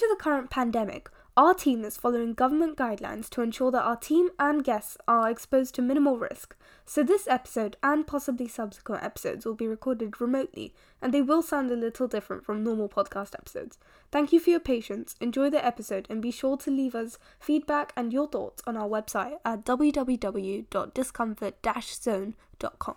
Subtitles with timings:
[0.00, 4.30] to the current pandemic, our team is following government guidelines to ensure that our team
[4.38, 6.56] and guests are exposed to minimal risk.
[6.86, 10.72] So, this episode and possibly subsequent episodes will be recorded remotely
[11.02, 13.76] and they will sound a little different from normal podcast episodes.
[14.10, 17.92] Thank you for your patience, enjoy the episode, and be sure to leave us feedback
[17.94, 22.96] and your thoughts on our website at www.discomfort zone.com.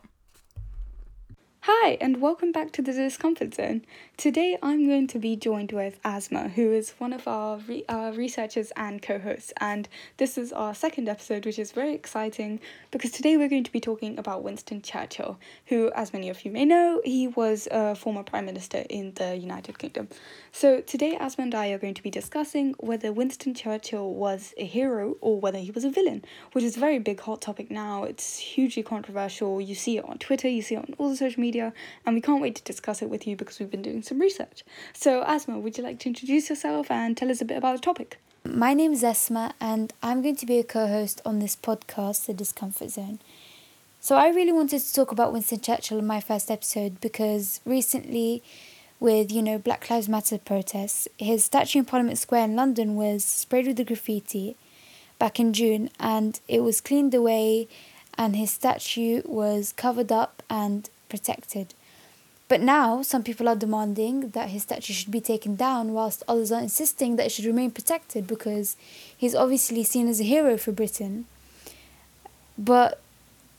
[1.66, 3.86] Hi, and welcome back to the Discomfort Zone.
[4.18, 8.12] Today I'm going to be joined with Asma, who is one of our re- uh,
[8.14, 9.54] researchers and co hosts.
[9.62, 9.88] And
[10.18, 12.60] this is our second episode, which is very exciting
[12.92, 16.52] because today we're going to be talking about Winston Churchill, who, as many of you
[16.52, 20.10] may know, he was a former Prime Minister in the United Kingdom.
[20.52, 24.66] So today, Asma and I are going to be discussing whether Winston Churchill was a
[24.66, 28.04] hero or whether he was a villain, which is a very big hot topic now.
[28.04, 29.62] It's hugely controversial.
[29.62, 31.74] You see it on Twitter, you see it on all the social media media,
[32.06, 34.64] and we can't wait to discuss it with you because we've been doing some research.
[34.94, 37.82] So, Asma, would you like to introduce yourself and tell us a bit about the
[37.82, 38.20] topic?
[38.44, 42.26] My name is Asma, and I'm going to be a co host on this podcast,
[42.26, 43.20] The Discomfort Zone.
[44.00, 48.42] So, I really wanted to talk about Winston Churchill in my first episode because recently,
[49.00, 53.24] with you know Black Lives Matter protests, his statue in Parliament Square in London was
[53.24, 54.56] sprayed with the graffiti
[55.20, 57.68] back in June, and it was cleaned away,
[58.18, 61.68] and his statue was covered up and protected.
[62.48, 66.52] But now, some people are demanding that his statue should be taken down, whilst others
[66.52, 68.76] are insisting that it should remain protected because
[69.16, 71.26] he's obviously seen as a hero for Britain.
[72.58, 73.00] But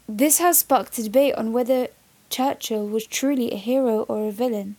[0.08, 1.88] this has sparked a debate on whether
[2.28, 4.74] Churchill was truly a hero or a villain.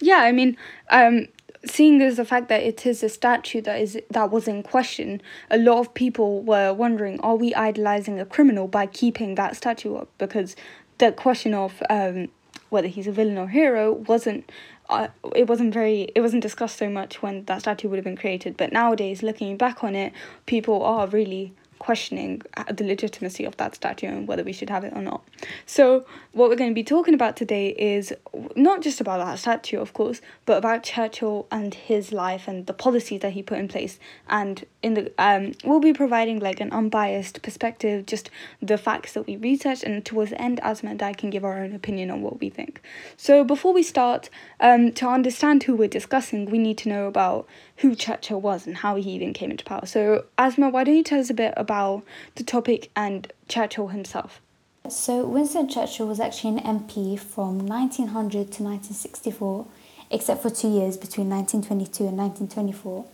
[0.00, 0.56] Yeah, I mean,
[0.90, 1.26] um,
[1.64, 5.20] seeing as the fact that it is a statue that is that was in question,
[5.50, 9.96] a lot of people were wondering, are we idolizing a criminal by keeping that statue
[9.96, 10.08] up?
[10.18, 10.56] Because
[10.98, 12.28] the question of um,
[12.70, 14.50] whether he's a villain or hero wasn't
[14.90, 18.16] uh, it wasn't very it wasn't discussed so much when that statue would have been
[18.16, 20.12] created but nowadays looking back on it
[20.46, 21.52] people are really
[21.84, 25.22] questioning uh, the legitimacy of that statue and whether we should have it or not.
[25.66, 28.12] So, what we're going to be talking about today is
[28.56, 32.72] not just about that statue, of course, but about Churchill and his life and the
[32.72, 33.98] policies that he put in place.
[34.28, 38.30] And in the um, we'll be providing like an unbiased perspective, just
[38.60, 41.58] the facts that we researched, and towards the end, Asma and I can give our
[41.58, 42.82] own opinion on what we think.
[43.16, 44.28] So, before we start,
[44.60, 48.76] um, to understand who we're discussing, we need to know about who Churchill was and
[48.76, 49.86] how he even came into power.
[49.86, 54.42] So, Asma, why don't you tell us a bit about the topic and Churchill himself?
[54.86, 59.66] So, Winston Churchill was actually an MP from 1900 to 1964,
[60.10, 63.06] except for two years between 1922 and 1924.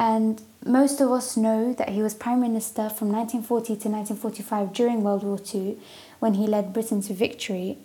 [0.00, 5.02] And most of us know that he was Prime Minister from 1940 to 1945 during
[5.02, 5.76] World War II
[6.20, 7.76] when he led Britain to victory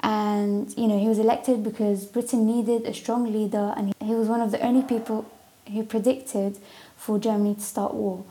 [0.00, 4.28] and you know he was elected because Britain needed a strong leader and he was
[4.28, 5.24] one of the only people
[5.72, 6.58] who predicted
[6.96, 8.24] for Germany to start war.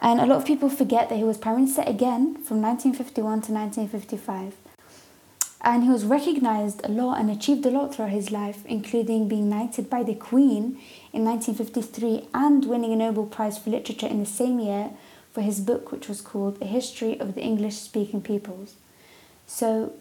[0.00, 3.52] And a lot of people forget that he was prime minister again from 1951 to
[3.52, 4.54] 1955.
[5.66, 9.48] And he was recognized a lot and achieved a lot throughout his life, including being
[9.48, 10.78] knighted by the Queen
[11.10, 14.90] in 1953 and winning a Nobel Prize for Literature in the same year
[15.32, 18.74] for his book, which was called A History of the English Speaking Peoples.
[19.46, 19.94] So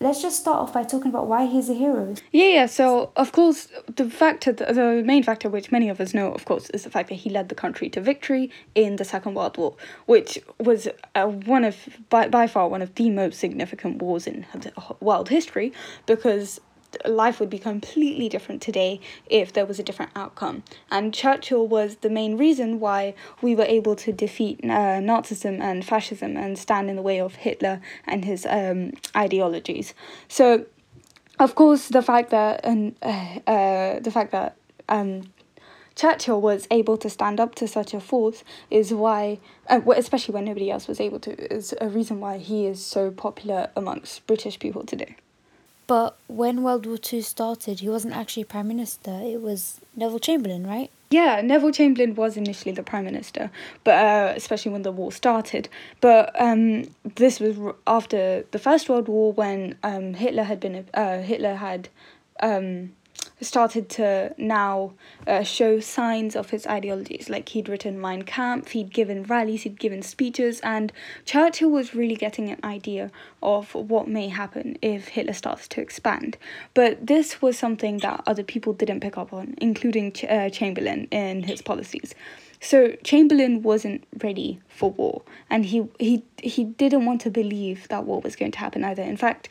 [0.00, 2.14] let's just start off by talking about why he's a hero.
[2.32, 2.66] Yeah, yeah.
[2.66, 6.70] So of course, the factor, the main factor, which many of us know, of course,
[6.70, 9.74] is the fact that he led the country to victory in the Second World War,
[10.06, 11.76] which was uh, one of
[12.10, 14.46] by by far one of the most significant wars in
[15.00, 15.72] world history,
[16.06, 16.60] because
[17.06, 20.62] life would be completely different today if there was a different outcome.
[20.90, 25.84] And Churchill was the main reason why we were able to defeat uh, Nazism and
[25.84, 29.94] fascism and stand in the way of Hitler and his um, ideologies.
[30.28, 30.66] So,
[31.38, 34.56] of course, the fact that and uh, uh, the fact that
[34.88, 35.30] um,
[35.94, 39.38] Churchill was able to stand up to such a force is why,
[39.68, 43.10] uh, especially when nobody else was able to, is a reason why he is so
[43.10, 45.16] popular amongst British people today.
[45.88, 50.66] But when World War II started, he wasn't actually Prime Minister, it was Neville Chamberlain,
[50.66, 50.90] right?
[51.10, 53.50] Yeah, Neville Chamberlain was initially the Prime Minister,
[53.84, 55.70] but uh, especially when the war started.
[56.02, 56.84] But um,
[57.16, 57.56] this was
[57.86, 61.88] after the First World War when um, Hitler had been uh, Hitler had
[62.40, 62.92] um,
[63.40, 64.92] started to now
[65.26, 67.28] uh, show signs of his ideologies.
[67.28, 70.92] Like he'd written Mein Kampf, he'd given rallies, he'd given speeches, and
[71.24, 73.10] Churchill was really getting an idea
[73.42, 76.36] of what may happen if Hitler starts to expand.
[76.74, 81.06] But this was something that other people didn't pick up on, including Ch- uh, Chamberlain
[81.10, 82.14] in his policies.
[82.60, 88.04] So Chamberlain wasn't ready for war, and he he he didn't want to believe that
[88.04, 89.02] war was going to happen either.
[89.02, 89.48] In fact,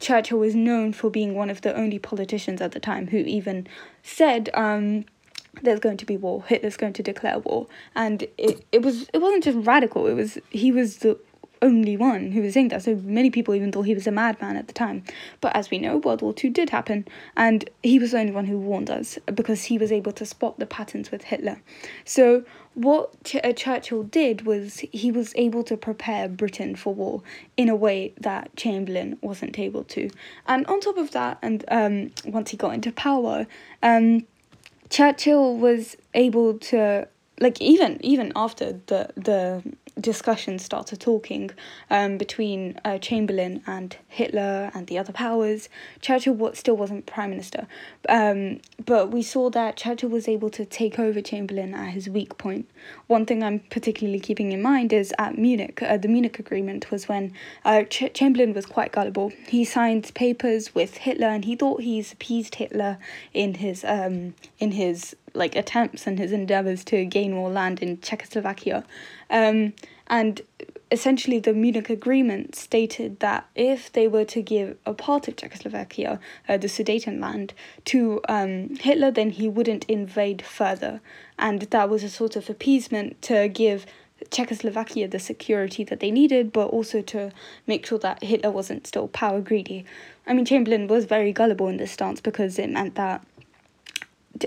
[0.00, 3.66] Churchill was known for being one of the only politicians at the time who even
[4.02, 5.04] said um,
[5.62, 6.44] there's going to be war.
[6.46, 10.06] Hitler's going to declare war, and it, it was it wasn't just radical.
[10.06, 11.18] It was he was the
[11.62, 12.82] only one who was saying that.
[12.82, 15.04] So many people even thought he was a madman at the time.
[15.40, 17.06] But as we know, World War Two did happen,
[17.36, 20.58] and he was the only one who warned us because he was able to spot
[20.58, 21.60] the patterns with Hitler.
[22.04, 22.44] So
[22.74, 27.22] what Ch- uh, Churchill did was he was able to prepare Britain for war
[27.56, 30.10] in a way that Chamberlain wasn't able to.
[30.46, 33.46] And on top of that, and um, once he got into power,
[33.82, 34.26] um,
[34.90, 37.08] Churchill was able to
[37.40, 39.62] like even even after the the
[39.98, 41.50] discussion started talking
[41.88, 45.70] um, between uh, Chamberlain and Hitler and the other powers.
[46.02, 47.66] Churchill still wasn't prime minister,
[48.08, 52.36] um, but we saw that Churchill was able to take over Chamberlain at his weak
[52.36, 52.68] point.
[53.06, 57.08] One thing I'm particularly keeping in mind is at Munich, uh, the Munich Agreement was
[57.08, 57.32] when
[57.64, 59.32] uh, Ch- Chamberlain was quite gullible.
[59.48, 62.98] He signed papers with Hitler and he thought he's appeased Hitler
[63.32, 68.00] in his um, in his like attempts and his endeavors to gain more land in
[68.00, 68.84] Czechoslovakia.
[69.30, 69.74] Um,
[70.08, 70.40] and
[70.90, 76.20] essentially, the Munich Agreement stated that if they were to give a part of Czechoslovakia,
[76.48, 77.50] uh, the Sudetenland,
[77.86, 81.00] to um, Hitler, then he wouldn't invade further.
[81.38, 83.86] And that was a sort of appeasement to give
[84.30, 87.32] Czechoslovakia the security that they needed, but also to
[87.66, 89.84] make sure that Hitler wasn't still power greedy.
[90.26, 93.22] I mean, Chamberlain was very gullible in this stance because it meant that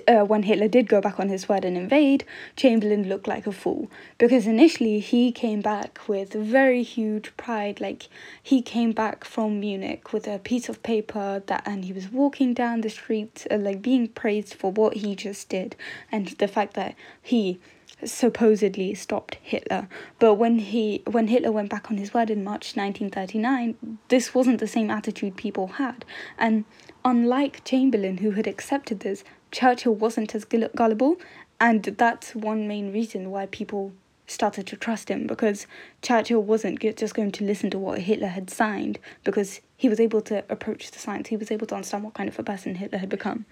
[0.07, 2.25] uh, when Hitler did go back on his word and invade,
[2.56, 7.81] Chamberlain looked like a fool because initially he came back with very huge pride.
[7.81, 8.07] Like
[8.41, 12.53] he came back from Munich with a piece of paper that, and he was walking
[12.53, 15.75] down the street, uh, like being praised for what he just did
[16.12, 17.59] and the fact that he
[18.06, 19.88] supposedly stopped Hitler.
[20.19, 24.59] But when he when Hitler went back on his word in March 1939, this wasn't
[24.59, 26.06] the same attitude people had.
[26.38, 26.65] And
[27.03, 31.17] unlike Chamberlain who had accepted this, Churchill wasn't as gullible,
[31.59, 33.93] and that's one main reason why people
[34.27, 35.65] started to trust him because
[36.01, 40.21] Churchill wasn't just going to listen to what Hitler had signed because he was able
[40.21, 42.99] to approach the science, he was able to understand what kind of a person Hitler
[42.99, 43.45] had become.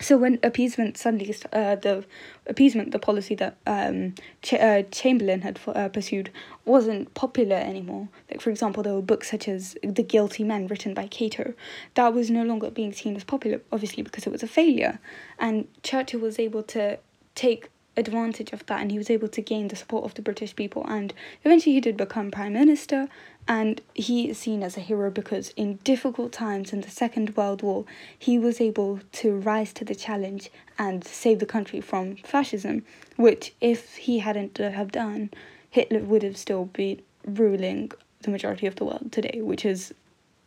[0.00, 2.04] So when appeasement suddenly, uh, the
[2.46, 6.30] appeasement, the policy that um, Ch- uh, Chamberlain had uh, pursued
[6.64, 8.08] wasn't popular anymore.
[8.30, 11.54] Like for example, there were books such as *The Guilty Men* written by Cato.
[11.94, 14.98] That was no longer being seen as popular, obviously because it was a failure.
[15.38, 16.98] And Churchill was able to
[17.34, 20.56] take advantage of that, and he was able to gain the support of the British
[20.56, 20.84] people.
[20.88, 21.12] And
[21.44, 23.08] eventually, he did become prime minister
[23.48, 27.62] and he is seen as a hero because in difficult times in the Second World
[27.62, 27.84] War,
[28.16, 32.84] he was able to rise to the challenge and save the country from fascism,
[33.16, 35.30] which if he hadn't have done,
[35.70, 37.90] Hitler would have still been ruling
[38.22, 39.92] the majority of the world today, which is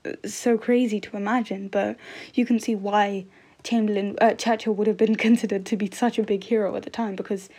[0.06, 1.98] uh, so crazy to imagine, but
[2.34, 3.26] you can see why
[3.64, 6.90] Chamberlain uh, Churchill would have been considered to be such a big hero at the
[6.90, 7.50] time because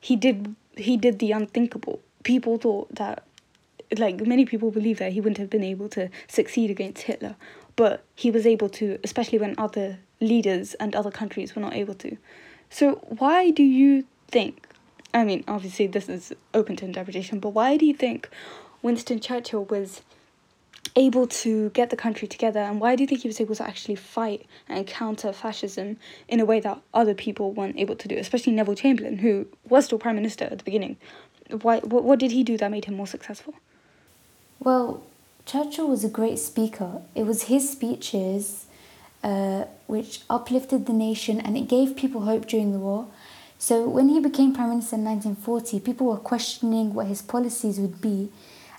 [0.00, 2.00] he did he did the unthinkable.
[2.22, 3.25] People thought that
[3.96, 7.36] like many people believe that he wouldn't have been able to succeed against Hitler,
[7.76, 11.94] but he was able to, especially when other leaders and other countries were not able
[11.94, 12.16] to.
[12.70, 14.66] So why do you think?
[15.14, 18.28] I mean, obviously this is open to interpretation, but why do you think
[18.82, 20.02] Winston Churchill was
[20.94, 23.66] able to get the country together and why do you think he was able to
[23.66, 25.98] actually fight and counter fascism
[26.28, 29.84] in a way that other people weren't able to do especially neville chamberlain who was
[29.84, 30.96] still prime minister at the beginning
[31.62, 33.54] why what, what did he do that made him more successful
[34.58, 35.02] well,
[35.44, 37.02] Churchill was a great speaker.
[37.14, 38.66] It was his speeches
[39.22, 43.08] uh, which uplifted the nation and it gave people hope during the war.
[43.58, 48.00] So when he became Prime Minister in 1940, people were questioning what his policies would
[48.00, 48.30] be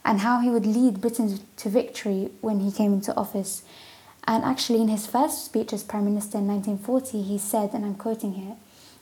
[0.06, 3.64] and how he would lead Britain to victory when he came into office.
[4.26, 7.96] And actually, in his first speech as Prime Minister in 1940, he said, and I'm
[7.96, 8.56] quoting here,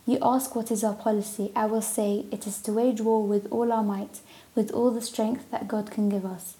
[0.06, 3.46] You ask what is our policy, I will say it is to wage war with
[3.50, 4.20] all our might,
[4.54, 6.55] with all the strength that God can give us.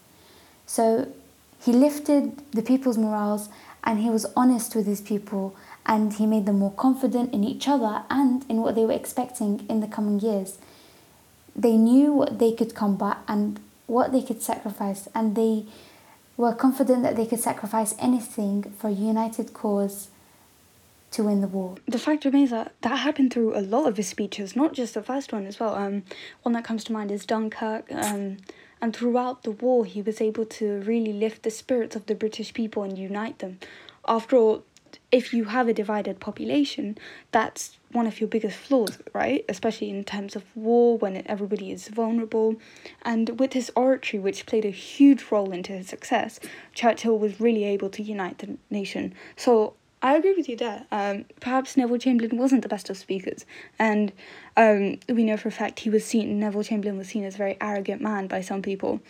[0.67, 1.13] So
[1.61, 3.49] he lifted the people's morals
[3.85, 5.57] and he was honest with his people
[5.87, 9.65] and he made them more confident in each other and in what they were expecting
[9.69, 10.59] in the coming years.
[11.55, 15.65] They knew what they could combat and what they could sacrifice, and they
[16.37, 20.09] were confident that they could sacrifice anything for a united cause
[21.13, 21.77] to win the war.
[21.87, 25.03] The fact remains that that happened through a lot of his speeches, not just the
[25.03, 25.75] first one as well.
[25.75, 26.03] Um,
[26.43, 27.91] one that comes to mind is Dunkirk.
[27.93, 28.39] Um,
[28.81, 32.53] and throughout the war, he was able to really lift the spirits of the British
[32.53, 33.59] people and unite them.
[34.07, 34.65] After all,
[35.13, 36.99] if you have a divided population,
[37.31, 39.45] that's one of your biggest flaws, right?
[39.49, 42.57] Especially in terms of war when everybody is vulnerable.
[43.03, 46.41] And with his oratory, which played a huge role into his success,
[46.75, 49.15] Churchill was really able to unite the nation.
[49.37, 49.75] So
[50.07, 50.87] I agree with you there.
[50.93, 53.45] Um, perhaps Neville Chamberlain wasn't the best of speakers,
[53.77, 54.13] and
[54.57, 56.39] um, we know for a fact he was seen.
[56.39, 59.01] Neville Chamberlain was seen as a very arrogant man by some people,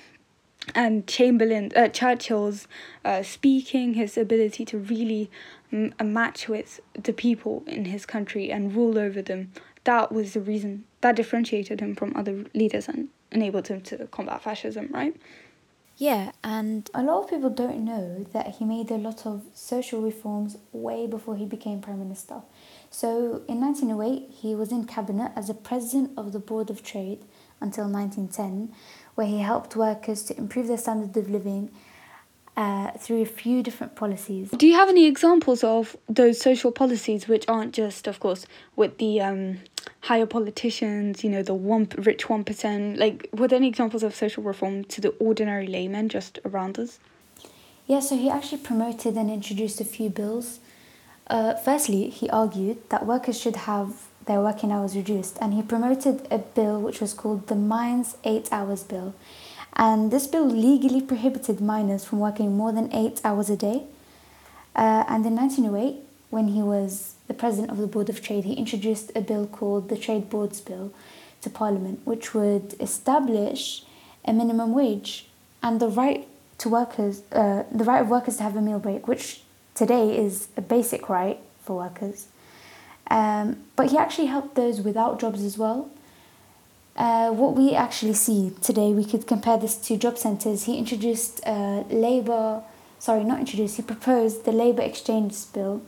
[0.74, 2.66] and Chamberlain, uh, Churchill's
[3.04, 5.30] uh, speaking, his ability to really
[5.70, 9.52] m- match with the people in his country and rule over them,
[9.84, 14.42] that was the reason that differentiated him from other leaders and enabled him to combat
[14.42, 15.14] fascism, right?
[15.98, 20.02] Yeah, and a lot of people don't know that he made a lot of social
[20.02, 22.42] reforms way before he became Prime Minister.
[22.90, 27.24] So in 1908, he was in Cabinet as a President of the Board of Trade
[27.62, 28.76] until 1910,
[29.14, 31.70] where he helped workers to improve their standard of living
[32.56, 34.50] uh, through a few different policies.
[34.50, 38.46] Do you have any examples of those social policies which aren't just, of course,
[38.76, 39.58] with the um,
[40.00, 42.98] higher politicians, you know, the one rich one percent?
[42.98, 46.98] Like, were there any examples of social reform to the ordinary layman just around us?
[47.86, 50.58] Yeah, so he actually promoted and introduced a few bills.
[51.28, 56.26] Uh, firstly, he argued that workers should have their working hours reduced, and he promoted
[56.30, 59.14] a bill which was called the Mines Eight Hours Bill.
[59.76, 63.82] And this bill legally prohibited miners from working more than eight hours a day.
[64.74, 68.54] Uh, and in 1908, when he was the president of the Board of Trade, he
[68.54, 70.92] introduced a bill called the Trade Boards Bill
[71.42, 73.84] to Parliament, which would establish
[74.24, 75.28] a minimum wage
[75.62, 76.26] and the right
[76.58, 79.42] to workers, uh, the right of workers to have a meal break, which
[79.74, 82.28] today is a basic right for workers.
[83.10, 85.90] Um, but he actually helped those without jobs as well.
[86.96, 90.64] Uh, what we actually see today, we could compare this to job centres.
[90.64, 92.62] He introduced uh, labour,
[92.98, 95.82] sorry, not introduced, he proposed the Labour Exchange Bill,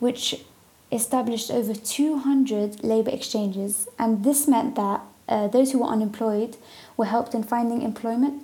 [0.00, 0.44] which
[0.90, 6.58] established over 200 labour exchanges, and this meant that uh, those who were unemployed
[6.98, 8.42] were helped in finding employment.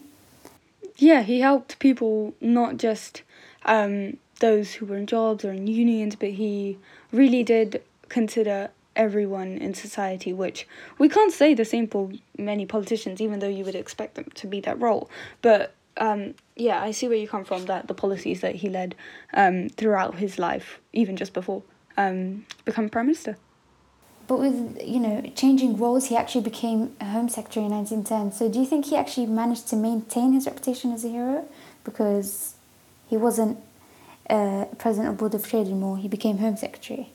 [0.96, 3.22] Yeah, he helped people, not just
[3.66, 6.78] um, those who were in jobs or in unions, but he
[7.12, 10.66] really did consider everyone in society, which
[10.98, 14.46] we can't say the same for many politicians, even though you would expect them to
[14.46, 15.08] be that role.
[15.40, 17.66] But um, yeah, I see where you come from.
[17.66, 18.94] That the policies that he led
[19.32, 21.62] um, throughout his life, even just before
[21.96, 23.36] um, becoming prime minister.
[24.26, 28.32] But with you know changing roles, he actually became Home Secretary in 1910.
[28.32, 31.48] So do you think he actually managed to maintain his reputation as a hero
[31.84, 32.54] because
[33.08, 33.58] he wasn't
[34.28, 35.96] uh, president of Board of Trade anymore?
[35.96, 37.10] He became Home Secretary.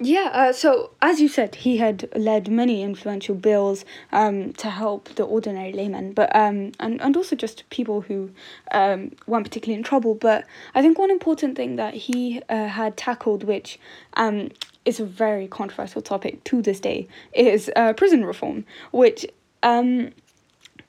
[0.00, 5.08] Yeah, uh, so as you said, he had led many influential bills um, to help
[5.16, 8.30] the ordinary layman, but um, and, and also just people who
[8.70, 10.14] um, weren't particularly in trouble.
[10.14, 10.44] But
[10.76, 13.80] I think one important thing that he uh, had tackled, which
[14.14, 14.50] um,
[14.84, 19.26] is a very controversial topic to this day, is uh, prison reform, which
[19.64, 20.12] um,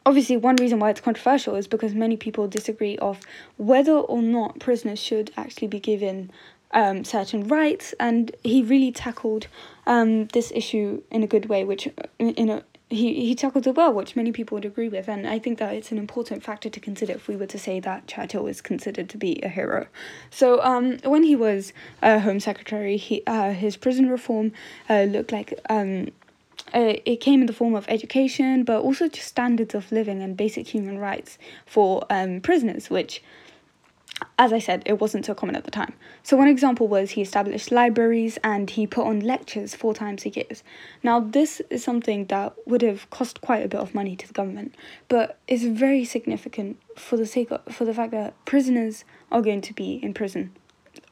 [0.06, 3.20] obviously one reason why it's controversial is because many people disagree of
[3.58, 6.30] whether or not prisoners should actually be given
[6.72, 9.48] um, certain rights, and he really tackled
[9.88, 11.88] um, this issue in a good way, which
[12.20, 15.38] in a he, he tackled it well, which many people would agree with, and I
[15.38, 18.48] think that it's an important factor to consider if we were to say that Churchill
[18.48, 19.86] is considered to be a hero.
[20.32, 21.72] So, um, when he was
[22.02, 24.54] uh, Home Secretary, he uh, his prison reform
[24.90, 26.08] uh, looked like um,
[26.74, 30.36] uh, it came in the form of education, but also just standards of living and
[30.36, 33.22] basic human rights for um, prisoners, which
[34.40, 35.94] as I said, it wasn't so common at the time.
[36.24, 40.30] So, one example was he established libraries and he put on lectures four times a
[40.30, 40.46] year.
[41.04, 44.34] Now, this is something that would have cost quite a bit of money to the
[44.34, 44.76] government,
[45.10, 49.60] but it's very significant for the sake of, for the fact that prisoners are going
[49.60, 50.56] to be in prison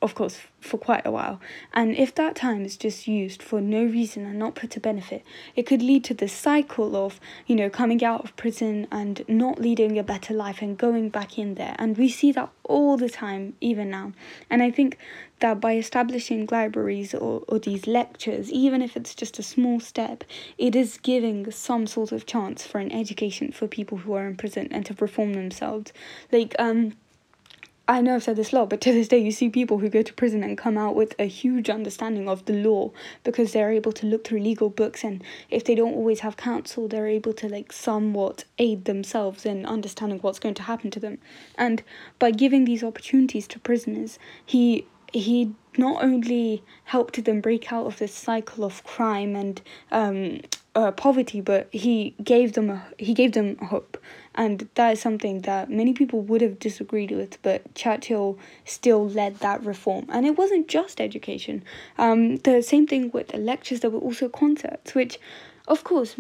[0.02, 1.40] of course, for quite a while.
[1.74, 5.24] And if that time is just used for no reason and not put to benefit,
[5.56, 9.60] it could lead to this cycle of, you know, coming out of prison and not
[9.60, 11.76] leading a better life and going back in there.
[11.80, 14.14] And we see that all the time, even now.
[14.50, 14.98] And I think
[15.40, 20.24] that by establishing libraries or, or these lectures, even if it's just a small step,
[20.58, 24.36] it is giving some sort of chance for an education for people who are in
[24.36, 25.92] prison and to reform themselves.
[26.32, 26.94] Like, um,
[27.90, 29.88] I know I've said this a lot, but to this day, you see people who
[29.88, 32.92] go to prison and come out with a huge understanding of the law
[33.24, 36.90] because they're able to look through legal books, and if they don't always have counsel,
[36.90, 41.18] they're able to like somewhat aid themselves in understanding what's going to happen to them.
[41.58, 41.82] And
[42.20, 47.98] by giving these opportunities to prisoners, he he not only helped them break out of
[47.98, 50.42] this cycle of crime and um,
[50.76, 53.98] uh, poverty, but he gave them a, he gave them hope,
[54.38, 57.42] and that is something that many people would have disagreed with.
[57.42, 61.64] But Churchill still led that reform, and it wasn't just education.
[61.98, 63.80] Um, the same thing with the lectures.
[63.80, 65.20] There were also concerts, which,
[65.68, 66.16] of course,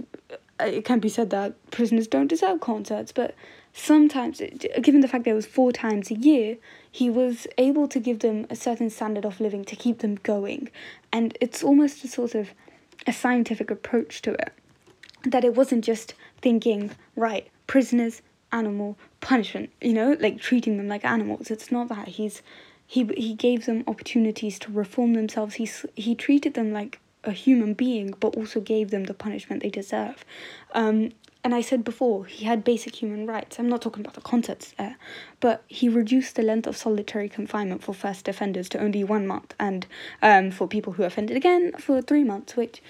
[0.59, 3.35] uh, it can be said that prisoners don't deserve concerts, but
[3.73, 4.41] sometimes,
[4.81, 6.57] given the fact that it was four times a year,
[6.91, 10.69] he was able to give them a certain standard of living to keep them going.
[11.11, 12.49] And it's almost a sort of
[13.05, 14.51] a scientific approach to it.
[15.23, 21.05] That it wasn't just thinking, right, prisoners, animal, punishment, you know, like treating them like
[21.05, 21.51] animals.
[21.51, 22.07] It's not that.
[22.07, 22.41] He's
[22.85, 25.55] he he gave them opportunities to reform themselves.
[25.55, 29.69] He he treated them like a human being, but also gave them the punishment they
[29.69, 30.23] deserve.
[30.71, 31.11] Um,
[31.43, 33.59] and I said before, he had basic human rights.
[33.59, 34.97] I'm not talking about the contents there,
[35.39, 39.53] but he reduced the length of solitary confinement for first offenders to only one month,
[39.59, 39.85] and
[40.21, 42.81] um, for people who offended again for three months, which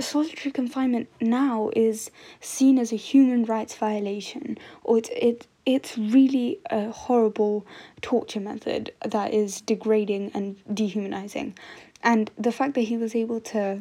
[0.00, 2.10] solitary confinement now is
[2.40, 7.66] seen as a human rights violation, or it it it's really a horrible
[8.02, 11.56] torture method that is degrading and dehumanizing.
[12.02, 13.80] And the fact that he was able to,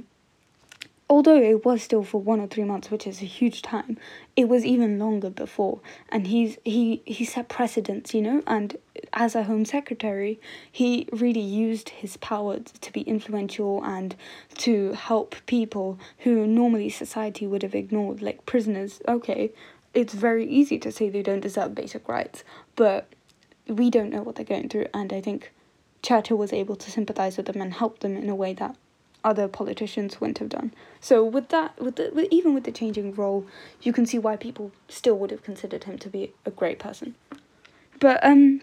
[1.13, 3.99] although it was still for one or three months, which is a huge time,
[4.35, 5.79] it was even longer before.
[6.09, 8.41] And he's he he set precedents, you know.
[8.47, 8.77] And
[9.13, 10.39] as a Home Secretary,
[10.71, 14.15] he really used his power to be influential and
[14.65, 18.99] to help people who normally society would have ignored, like prisoners.
[19.07, 19.51] Okay,
[19.93, 22.43] it's very easy to say they don't deserve basic rights,
[22.75, 23.05] but
[23.67, 25.51] we don't know what they're going through, and I think
[26.01, 28.75] Churchill was able to sympathize with them and help them in a way that
[29.23, 30.73] other politicians wouldn't have done.
[30.99, 33.45] So with that, with the with, even with the changing role,
[33.81, 37.15] you can see why people still would have considered him to be a great person.
[37.99, 38.61] But um,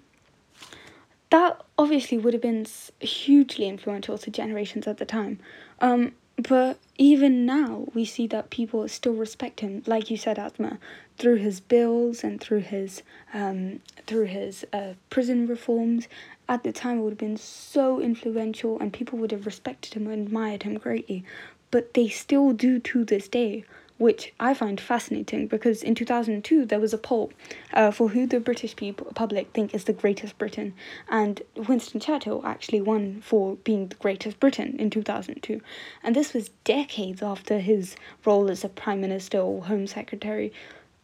[1.31, 2.67] that obviously would have been
[2.99, 5.39] hugely influential to generations at the time.
[5.81, 10.79] Um, but even now, we see that people still respect him, like you said, Asma,
[11.19, 13.03] through his bills and through his
[13.35, 16.09] um, through his uh, prison reforms.
[16.51, 20.27] At the time, would have been so influential, and people would have respected him and
[20.27, 21.25] admired him greatly.
[21.71, 23.65] But they still do to this day
[23.99, 27.31] which I find fascinating because in 2002 there was a poll
[27.75, 30.73] uh, for who the British people public think is the greatest Briton,
[31.11, 35.61] and Winston Churchill actually won for being the greatest Briton in 2002,
[36.03, 40.51] and this was decades after his role as a prime minister or home secretary,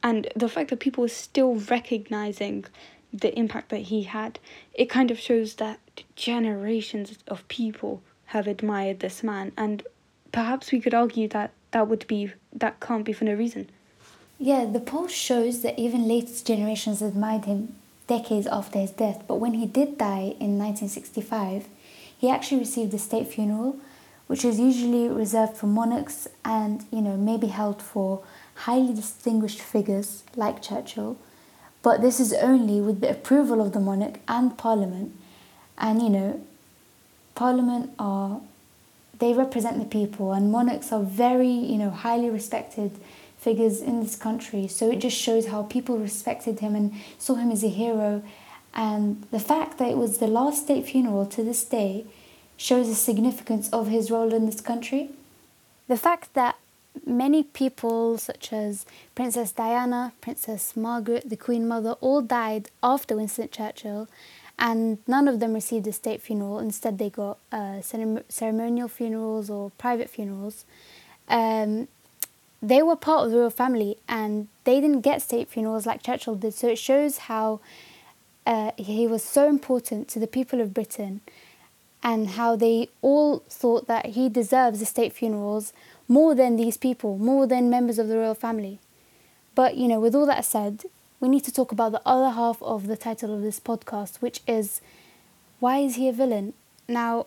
[0.03, 2.65] and the fact that people are still recognizing
[3.21, 4.39] the impact that he had,
[4.75, 5.79] it kind of shows that
[6.15, 9.83] generations of people have admired this man, and
[10.33, 13.69] perhaps we could argue that that would be that can't be for no reason.
[14.39, 17.75] Yeah, the poll shows that even latest generations admired him
[18.07, 21.69] decades after his death, but when he did die in 1965,
[22.19, 23.77] he actually received a state funeral,
[24.27, 28.23] which is usually reserved for monarchs and, you know, maybe held for
[28.55, 31.17] highly distinguished figures like Churchill.
[31.87, 35.15] But this is only with the approval of the monarch and parliament.
[35.79, 36.45] And, you know,
[37.37, 38.41] parliament are
[39.21, 42.91] they represent the people, and monarchs are very, you know, highly respected
[43.39, 44.67] figures in this country.
[44.67, 48.25] So it just shows how people respected him and saw him as a hero.
[48.75, 52.05] And the fact that it was the last state funeral to this day
[52.57, 55.11] shows the significance of his role in this country.
[55.87, 56.57] The fact that
[57.05, 63.49] many people, such as Princess Diana, Princess Margaret, the Queen Mother, all died after Winston
[63.51, 64.09] Churchill,
[64.59, 66.59] and none of them received a state funeral.
[66.59, 70.65] Instead, they got uh, ceremonial funerals or private funerals.
[71.29, 71.89] Um,
[72.63, 76.37] they were part of the royal family and they didn't get state funerals like Churchill
[76.37, 76.55] did.
[76.55, 77.61] So it shows how
[78.47, 81.21] uh, he was so important to the people of Britain
[82.07, 85.73] and how they all thought that he deserves the state funerals
[86.07, 88.79] more than these people, more than members of the royal family.
[89.57, 90.85] But, you know, with all that said,
[91.19, 94.41] we need to talk about the other half of the title of this podcast, which
[94.47, 94.81] is
[95.59, 96.53] Why is he a villain?
[96.87, 97.27] Now,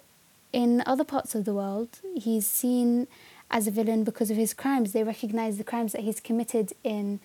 [0.53, 3.07] in other parts of the world, he's seen
[3.51, 4.93] as a villain because of his crimes.
[4.93, 7.19] They recognize the crimes that he's committed in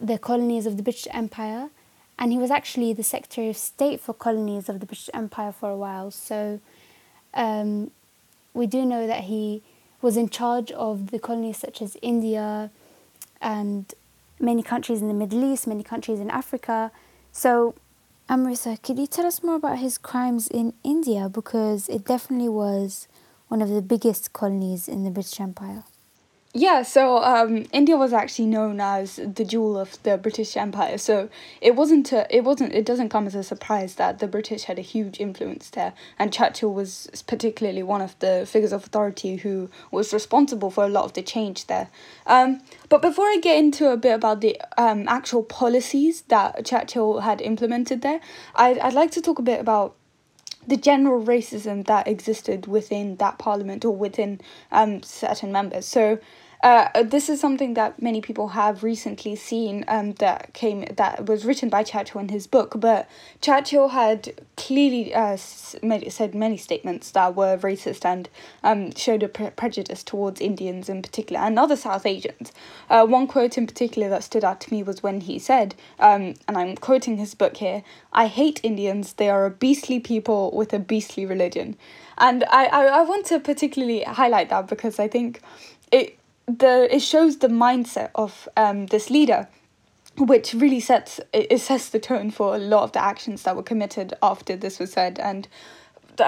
[0.00, 1.68] the colonies of the British Empire,
[2.20, 5.70] and he was actually the Secretary of State for colonies of the British Empire for
[5.70, 6.10] a while.
[6.10, 6.60] So,
[7.32, 7.90] um,
[8.52, 9.62] we do know that he
[10.02, 12.70] was in charge of the colonies such as India
[13.40, 13.94] and
[14.38, 16.92] many countries in the Middle East, many countries in Africa.
[17.32, 17.74] So,
[18.28, 21.28] Amrita, could you tell us more about his crimes in India?
[21.28, 23.08] Because it definitely was
[23.48, 25.84] one of the biggest colonies in the British Empire.
[26.52, 30.98] Yeah, so um, India was actually known as the jewel of the British Empire.
[30.98, 31.28] So
[31.60, 34.76] it wasn't a, it wasn't it doesn't come as a surprise that the British had
[34.76, 39.70] a huge influence there, and Churchill was particularly one of the figures of authority who
[39.92, 41.88] was responsible for a lot of the change there.
[42.26, 47.20] Um, but before I get into a bit about the um, actual policies that Churchill
[47.20, 48.20] had implemented there,
[48.56, 49.94] I'd I'd like to talk a bit about
[50.70, 54.40] the general racism that existed within that parliament or within
[54.72, 55.84] um, certain members.
[55.84, 56.18] So
[56.62, 61.44] uh, this is something that many people have recently seen um, that came that was
[61.44, 62.74] written by Churchill in his book.
[62.76, 63.08] But
[63.40, 65.38] Churchill had clearly uh,
[65.82, 68.28] made, said many statements that were racist and
[68.62, 72.52] um, showed a pre- prejudice towards Indians in particular and other South Asians.
[72.90, 76.34] Uh, one quote in particular that stood out to me was when he said, um,
[76.46, 79.14] and I'm quoting his book here, "I hate Indians.
[79.14, 81.76] They are a beastly people with a beastly religion."
[82.18, 85.40] And I, I, I want to particularly highlight that because I think
[85.90, 86.19] it
[86.58, 89.48] the it shows the mindset of um, this leader
[90.16, 93.62] which really sets it sets the tone for a lot of the actions that were
[93.62, 95.18] committed after this was said.
[95.18, 95.48] And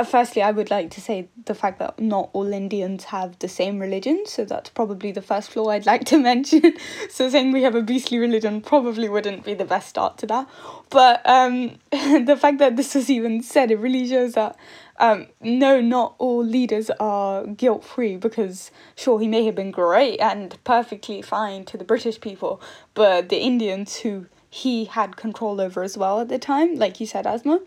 [0.07, 3.79] firstly i would like to say the fact that not all indians have the same
[3.79, 6.75] religion so that's probably the first flaw i'd like to mention.
[7.11, 10.49] So saying we have a beastly religion probably wouldn't be the best start to that.
[10.91, 14.57] But um the fact that this was even said it really shows that
[14.99, 20.21] um, no, not all leaders are guilt free because, sure, he may have been great
[20.21, 22.61] and perfectly fine to the British people,
[22.95, 27.07] but the Indians who he had control over as well at the time, like you
[27.07, 27.61] said, Asma,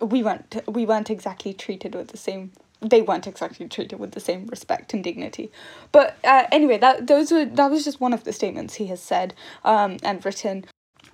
[0.00, 4.20] we weren't we weren't exactly treated with the same they weren't exactly treated with the
[4.20, 5.50] same respect and dignity.
[5.92, 9.00] But uh, anyway, that those were that was just one of the statements he has
[9.00, 9.34] said
[9.64, 10.64] um, and written.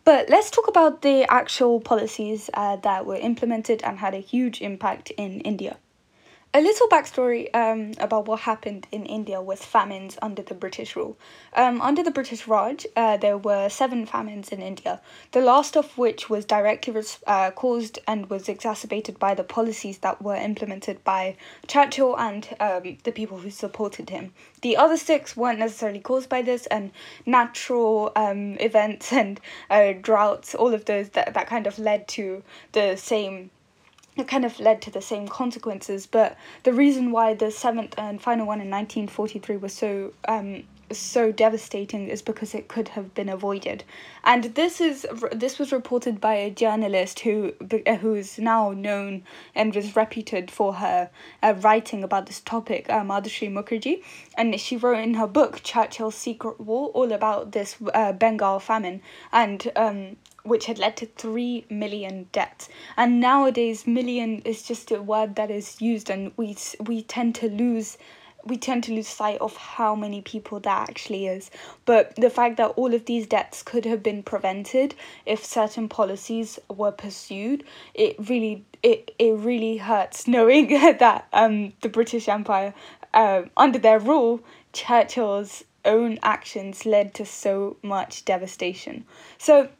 [0.05, 4.63] But let's talk about the actual policies uh, that were implemented and had a huge
[4.63, 5.79] impact in India.
[6.57, 11.19] A little backstory um, about what happened in India with famines under the British rule.
[11.53, 15.99] Um, under the British Raj, uh, there were seven famines in India, the last of
[15.99, 16.95] which was directly
[17.27, 22.97] uh, caused and was exacerbated by the policies that were implemented by Churchill and um,
[23.05, 24.33] the people who supported him.
[24.63, 26.91] The other six weren't necessarily caused by this, and
[27.27, 29.39] natural um, events and
[29.69, 32.43] uh, droughts, all of those that, that kind of led to
[32.73, 33.51] the same
[34.17, 36.07] it kind of led to the same consequences.
[36.07, 41.33] But the reason why the seventh and final one in 1943 was so um, so
[41.33, 43.85] devastating is because it could have been avoided.
[44.25, 47.53] And this is this was reported by a journalist who
[48.01, 49.25] who is now known
[49.55, 51.11] and was reputed for her
[51.43, 54.03] uh, writing about this topic, uh, Madhusree Mukerjee,
[54.37, 59.03] and she wrote in her book Churchill's Secret War all about this uh, Bengal famine
[59.33, 62.69] and um, which had led to 3 million deaths.
[62.97, 67.49] And nowadays, million is just a word that is used, and we, we tend to
[67.49, 67.99] lose.
[68.45, 71.51] We tend to lose sight of how many people that actually is.
[71.85, 76.61] But the fact that all of these deaths could have been prevented if certain policies
[76.73, 82.73] were pursued, it really it, it really hurts knowing that um the British Empire
[83.17, 84.41] uh, under their rule,
[84.73, 89.05] Churchill's own actions led to so much devastation.
[89.39, 89.71] So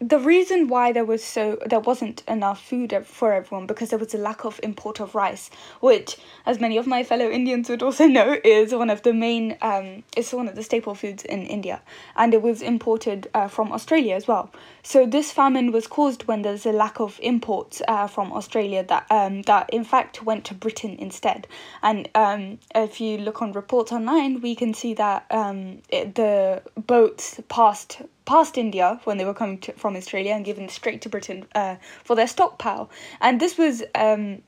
[0.00, 4.14] the reason why there was so there wasn't enough food for everyone because there was
[4.14, 8.06] a lack of import of rice which as many of my fellow indians would also
[8.16, 11.80] know is one of the main um is one of the staple foods in india.
[12.16, 14.50] And it was imported uh, from australia as well.
[14.82, 19.06] So this famine was caused when there's a lack of imports uh, from australia that
[19.10, 21.46] um that in fact went to britain instead.
[21.82, 26.62] And um if you look on reports online we can see that um it, the
[26.76, 31.08] boats passed past India when they were coming to, from Australia and given straight to
[31.08, 32.90] Britain uh, for their stockpile.
[33.20, 34.42] And this was um,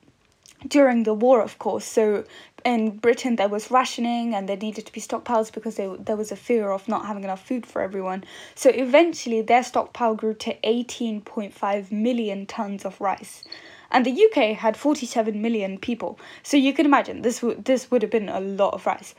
[0.67, 1.85] during the war, of course.
[1.85, 2.25] So
[2.65, 6.33] in Britain, there was rationing and there needed to be stockpiles because they, there was
[6.33, 8.25] a fear of not having enough food for everyone.
[8.55, 13.45] So eventually, their stockpile grew to 18.5 million tons of rice.
[13.91, 16.19] And the UK had 47 million people.
[16.43, 19.15] So you can imagine this, w- this would have been a lot of rice.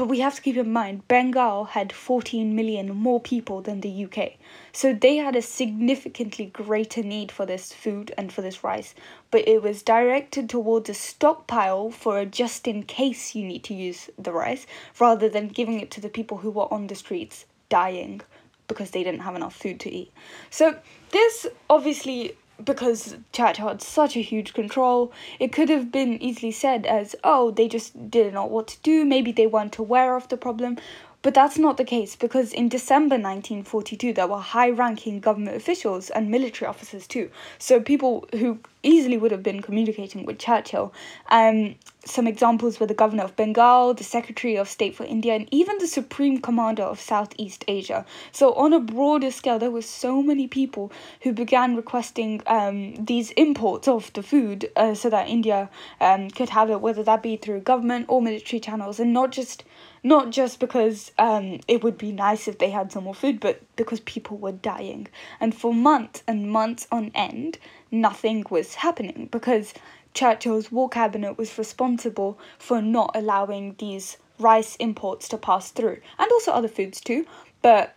[0.00, 4.06] But we have to keep in mind, Bengal had 14 million more people than the
[4.06, 4.38] UK.
[4.72, 8.94] So they had a significantly greater need for this food and for this rice.
[9.30, 13.74] But it was directed towards a stockpile for a just in case you need to
[13.74, 14.66] use the rice,
[14.98, 18.22] rather than giving it to the people who were on the streets dying
[18.68, 20.10] because they didn't have enough food to eat.
[20.48, 20.78] So
[21.10, 26.86] this obviously because Churchill had such a huge control, it could have been easily said
[26.86, 30.36] as, oh, they just didn't know what to do, maybe they weren't aware of the
[30.36, 30.78] problem.
[31.22, 36.08] But that's not the case because in December 1942 there were high ranking government officials
[36.08, 37.30] and military officers too.
[37.58, 40.94] So people who easily would have been communicating with Churchill.
[41.30, 45.46] Um, some examples were the governor of Bengal, the secretary of state for India, and
[45.50, 48.06] even the supreme commander of Southeast Asia.
[48.32, 50.90] So, on a broader scale, there were so many people
[51.22, 55.68] who began requesting um, these imports of the food uh, so that India
[56.00, 59.64] um, could have it, whether that be through government or military channels, and not just
[60.02, 63.60] not just because um, it would be nice if they had some more food, but
[63.76, 65.06] because people were dying.
[65.40, 67.58] And for months and months on end,
[67.90, 69.74] nothing was happening because
[70.14, 76.30] Churchill's war cabinet was responsible for not allowing these rice imports to pass through, and
[76.32, 77.26] also other foods too.
[77.62, 77.94] But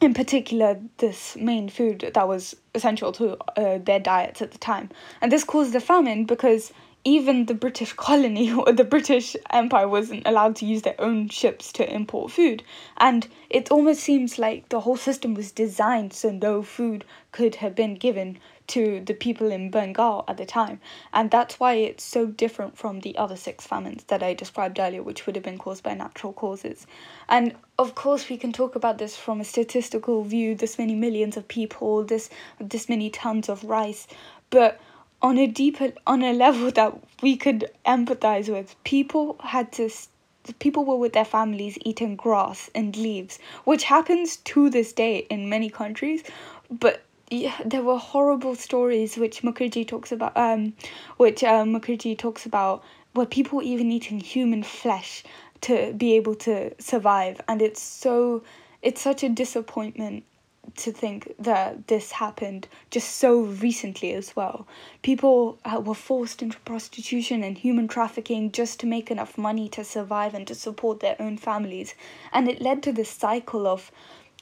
[0.00, 4.90] in particular, this main food that was essential to uh, their diets at the time,
[5.20, 6.72] and this caused a famine because
[7.04, 11.72] even the British colony or the British Empire wasn't allowed to use their own ships
[11.72, 12.62] to import food.
[12.98, 17.74] And it almost seems like the whole system was designed so no food could have
[17.74, 18.38] been given
[18.70, 20.80] to the people in Bengal at the time.
[21.12, 25.02] And that's why it's so different from the other six famines that I described earlier,
[25.02, 26.86] which would have been caused by natural causes.
[27.28, 31.36] And of course, we can talk about this from a statistical view this many millions
[31.36, 32.30] of people, this,
[32.60, 34.06] this many tons of rice.
[34.50, 34.80] But
[35.22, 39.90] on a deeper on a level that we could empathize with people had to
[40.58, 45.48] people were with their families eating grass and leaves which happens to this day in
[45.48, 46.24] many countries
[46.70, 47.02] but
[47.64, 50.74] there were horrible stories which Mukerjee talks about um
[51.16, 55.22] which uh, Mukerjee talks about where people even eating human flesh
[55.60, 58.42] to be able to survive and it's so
[58.82, 60.24] it's such a disappointment
[60.76, 64.66] to think that this happened just so recently as well.
[65.02, 69.84] People uh, were forced into prostitution and human trafficking just to make enough money to
[69.84, 71.94] survive and to support their own families.
[72.32, 73.90] And it led to this cycle of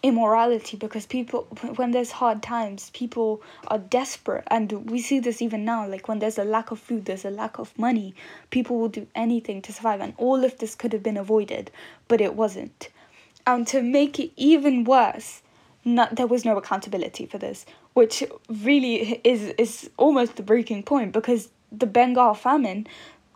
[0.03, 1.43] immorality because people
[1.77, 4.45] when there's hard times people are desperate.
[4.49, 7.31] And we see this even now like when there's a lack of food there's a
[7.31, 8.15] lack of money
[8.51, 10.01] people will do anything to survive.
[10.01, 11.71] And all of this could have been avoided
[12.07, 12.89] but it wasn't.
[13.47, 15.43] And to make it even worse
[15.85, 21.13] not, there was no accountability for this, which really is is almost the breaking point
[21.13, 22.87] because the Bengal famine,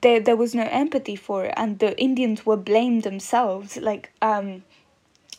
[0.03, 3.77] there there was no empathy for it, and the Indians were blamed themselves.
[3.77, 4.65] Like um,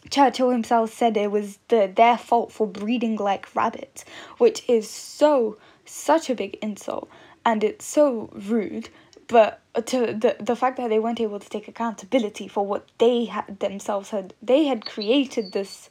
[0.10, 4.06] Churchill himself said it was the their fault for breeding like rabbits,
[4.38, 7.10] which is so such a big insult,
[7.46, 8.90] and it's so rude.
[9.28, 13.26] But to the the fact that they weren't able to take accountability for what they
[13.26, 15.90] had themselves had they had created this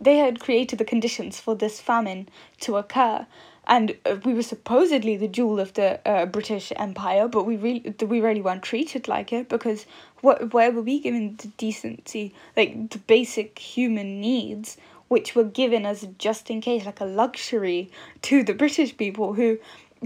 [0.00, 2.28] they had created the conditions for this famine
[2.60, 3.26] to occur
[3.66, 7.94] and uh, we were supposedly the jewel of the uh, British Empire, but we really
[8.04, 9.86] we really weren't treated like it because
[10.20, 14.76] what where were we given the decency, like the basic human needs,
[15.08, 17.90] which were given as just in case, like a luxury
[18.22, 19.58] to the British people who,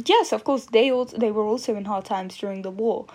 [0.04, 3.06] yes, of course they also they were also in hard times during the war,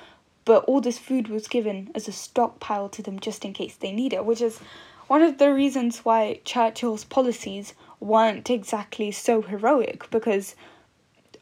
[0.45, 3.91] but all this food was given as a stockpile to them just in case they
[3.91, 4.59] need it, which is
[5.07, 10.55] one of the reasons why Churchill's policies weren't exactly so heroic because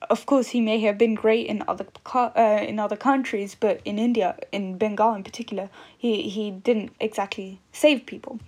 [0.10, 3.98] of course he may have been great in other uh, in other countries but in
[3.98, 8.39] India in Bengal in particular he he didn't exactly save people.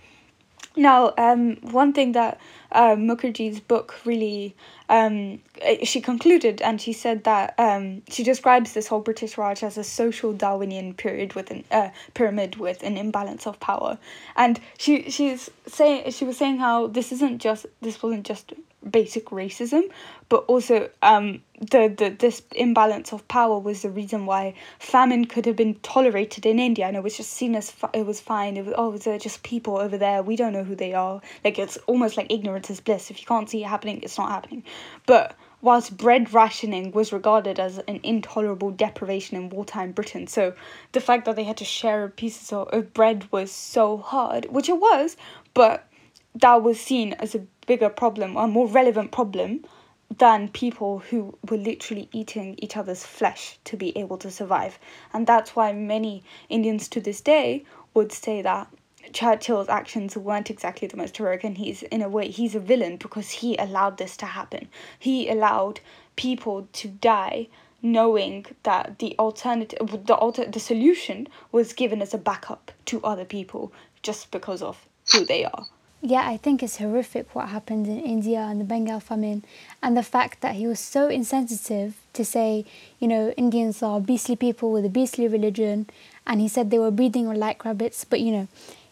[0.75, 2.39] Now, um, one thing that
[2.71, 4.55] uh, Mukerjee's book really,
[4.89, 9.63] um, eh, she concluded and she said that um, she describes this whole British Raj
[9.63, 13.97] as a social Darwinian period with an uh, pyramid with an imbalance of power,
[14.35, 18.53] and she she's saying she was saying how this isn't just this wasn't just
[18.89, 19.83] basic racism,
[20.29, 25.45] but also um, the, the this imbalance of power was the reason why famine could
[25.45, 28.57] have been tolerated in India, and it was just seen as it was fine.
[28.57, 30.23] It was oh, they're just people over there.
[30.23, 31.21] We don't know who they are.
[31.43, 32.27] Like it's almost like
[32.61, 33.09] ignorance is bliss.
[33.11, 34.63] If you can't see it happening, it's not happening.
[35.07, 40.27] But whilst bread rationing was regarded as an intolerable deprivation in wartime Britain.
[40.27, 40.53] So
[40.91, 44.79] the fact that they had to share pieces of bread was so hard, which it
[44.79, 45.17] was,
[45.53, 45.87] but
[46.35, 49.65] that was seen as a bigger problem, a more relevant problem
[50.17, 54.77] than people who were literally eating each other's flesh to be able to survive.
[55.13, 58.67] And that's why many Indians to this day would say that
[59.13, 62.97] Churchill's actions weren't exactly the most heroic, and he's, in a way, he's a villain
[62.97, 64.67] because he allowed this to happen.
[64.97, 65.79] He allowed
[66.15, 67.47] people to die
[67.81, 73.25] knowing that the alternative the alter the solution was given as a backup to other
[73.25, 75.65] people just because of who they are
[76.03, 79.43] yeah, I think it's horrific what happened in India and the Bengal famine,
[79.83, 82.65] and the fact that he was so insensitive to say,
[82.99, 85.87] you know, Indians are beastly people with a beastly religion,
[86.25, 88.03] and he said they were breeding like rabbits.
[88.03, 88.47] But you know,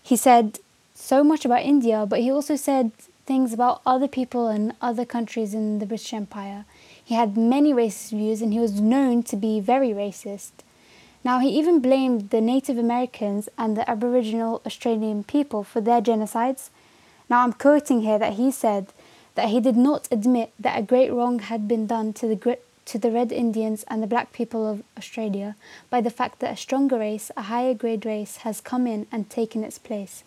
[0.09, 0.59] he said
[0.95, 2.91] so much about India, but he also said
[3.25, 6.65] things about other people and other countries in the British Empire.
[7.03, 10.51] He had many racist views, and he was known to be very racist.
[11.23, 16.69] Now, he even blamed the Native Americans and the Aboriginal Australian people for their genocides
[17.29, 18.87] now I'm quoting here that he said
[19.35, 22.35] that he did not admit that a great wrong had been done to the
[22.89, 25.55] to the Red Indians and the black people of Australia
[25.91, 29.29] by the fact that a stronger race, a higher grade race, has come in and
[29.29, 30.23] taken its place.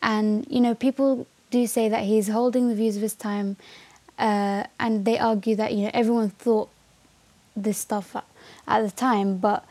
[0.00, 3.56] And you know, people do say that he's holding the views of his time,
[4.18, 6.68] uh, and they argue that you know everyone thought
[7.56, 8.24] this stuff at,
[8.68, 9.64] at the time, but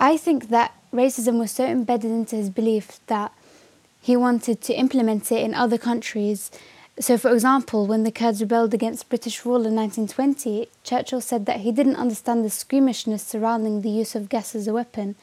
[0.00, 3.32] I think that racism was so embedded into his belief that
[4.00, 6.50] he wanted to implement it in other countries.
[7.00, 11.60] So, for example, when the Kurds rebelled against British rule in 1920, Churchill said that
[11.60, 15.14] he didn't understand the squeamishness surrounding the use of gas as a weapon,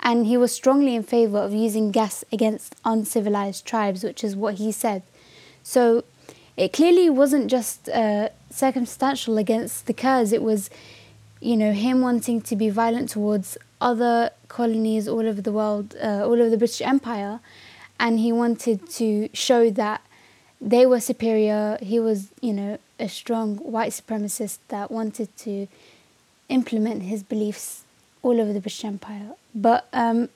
[0.00, 4.56] and he was strongly in favour of using gas against uncivilized tribes, which is what
[4.56, 5.02] he said.
[5.62, 6.04] So,
[6.58, 10.68] it clearly wasn't just uh, circumstantial against the Kurds, it was,
[11.40, 16.22] you know, him wanting to be violent towards other colonies all over the world, uh,
[16.22, 17.40] all over the British Empire,
[17.98, 20.02] and he wanted to show that
[20.64, 21.78] they were superior.
[21.82, 25.68] He was, you know, a strong white supremacist that wanted to
[26.48, 27.84] implement his beliefs
[28.22, 29.32] all over the British Empire.
[29.54, 30.30] But um,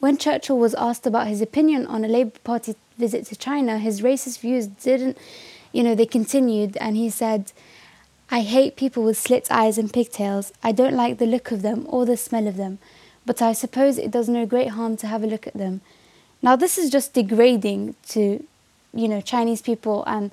[0.00, 4.00] when Churchill was asked about his opinion on a Labour Party visit to China, his
[4.00, 5.18] racist views didn't,
[5.72, 7.52] you know, they continued, and he said,
[8.30, 10.52] I hate people with slit eyes and pigtails.
[10.62, 12.78] I don't like the look of them or the smell of them,
[13.26, 15.82] but I suppose it does no great harm to have a look at them.
[16.40, 18.44] Now, this is just degrading to,
[18.94, 20.30] you know, Chinese people and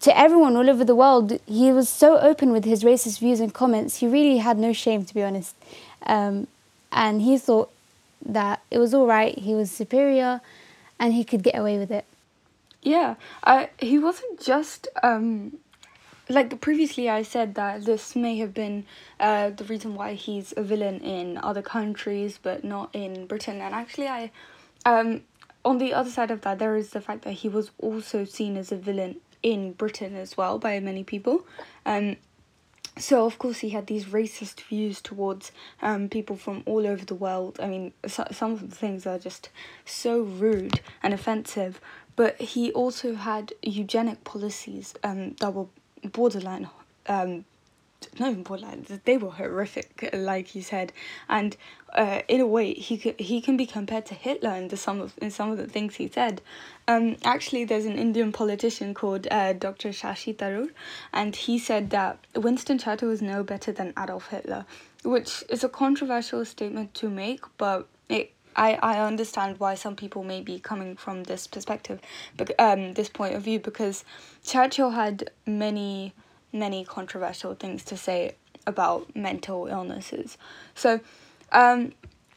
[0.00, 1.38] to everyone all over the world.
[1.46, 3.96] He was so open with his racist views and comments.
[3.96, 5.54] He really had no shame, to be honest.
[6.04, 6.46] Um,
[6.92, 7.70] and he thought
[8.24, 9.36] that it was all right.
[9.38, 10.40] He was superior,
[10.98, 12.04] and he could get away with it.
[12.82, 15.58] Yeah, uh, he wasn't just um,
[16.28, 18.86] like previously I said that this may have been
[19.18, 23.60] uh, the reason why he's a villain in other countries, but not in Britain.
[23.60, 24.30] And actually, I
[24.86, 25.22] um,
[25.64, 28.56] on the other side of that, there is the fact that he was also seen
[28.56, 31.46] as a villain in Britain as well by many people.
[31.86, 32.16] Um,
[32.98, 37.14] so of course he had these racist views towards um, people from all over the
[37.14, 37.58] world.
[37.62, 39.48] I mean, so, some of the things are just
[39.84, 41.80] so rude and offensive.
[42.16, 45.66] But he also had eugenic policies um, that were
[46.12, 46.68] borderline
[47.06, 47.44] um,
[48.16, 48.86] even borderline.
[49.04, 50.92] They were horrific, like you said,
[51.28, 51.56] and
[51.94, 55.00] uh, in a way, he could, he can be compared to Hitler in the some
[55.00, 56.40] of in some of the things he said.
[56.86, 59.90] Um, actually, there's an Indian politician called uh, Dr.
[59.90, 60.70] Shashi Tharoor,
[61.12, 64.66] and he said that Winston Churchill was no better than Adolf Hitler,
[65.04, 70.24] which is a controversial statement to make, but it I, I understand why some people
[70.24, 72.00] may be coming from this perspective,
[72.58, 74.04] um, this point of view because
[74.44, 76.12] Churchill had many
[76.52, 78.34] many controversial things to say
[78.66, 80.36] about mental illnesses.
[80.74, 81.00] So,
[81.52, 81.92] um,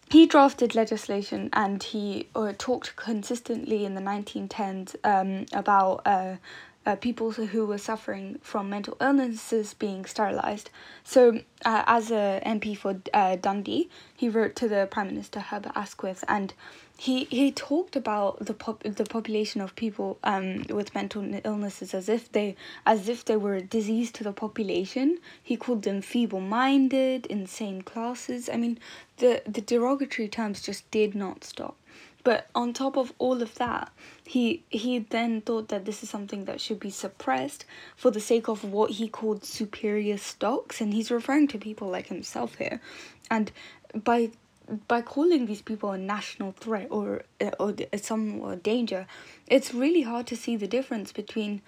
[0.10, 6.36] he drafted legislation and he uh, talked consistently in the 1910s um, about uh,
[6.86, 10.70] uh, people who were suffering from mental illnesses being sterilized.
[11.04, 15.72] So, uh, as a MP for uh, Dundee, he wrote to the Prime Minister Herbert
[15.76, 16.54] Asquith and
[17.04, 22.08] he he talked about the pop the population of people um with mental illnesses as
[22.08, 25.18] if they as if they were a disease to the population.
[25.50, 28.50] He called them feeble-minded, insane classes.
[28.54, 28.80] I mean,
[29.18, 31.76] the the derogatory terms just did not stop.
[32.24, 33.92] But on top of all of that,
[34.26, 37.66] he he then thought that this is something that should be suppressed
[37.98, 42.08] for the sake of what he called superior stocks, and he's referring to people like
[42.08, 42.80] himself here.
[43.30, 43.52] And
[43.94, 44.32] by
[44.88, 49.08] by calling these people a national threat or uh, or some danger,
[49.48, 51.62] it's really hard to see the difference between